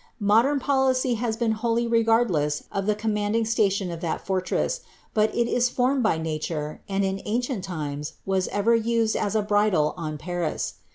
Modern 0.19 0.59
policy 0.59 1.13
has 1.13 1.37
•en 1.37 1.53
wholly 1.53 1.85
regardless 1.85 2.63
of 2.71 2.87
the 2.87 2.95
commanding 2.95 3.45
station 3.45 3.91
of 3.91 4.01
that 4.01 4.25
fortress; 4.25 4.81
but 5.13 5.31
ii 5.35 5.59
formed 5.59 6.01
by 6.01 6.17
nature, 6.17 6.81
and 6.89 7.05
in 7.05 7.21
ancient 7.25 7.63
times 7.63 8.13
was 8.25 8.47
ever 8.47 8.73
used 8.73 9.15
as 9.15 9.35
a 9.35 9.43
bridle 9.43 9.93
on 9.97 10.17
Ilia. 10.25 10.59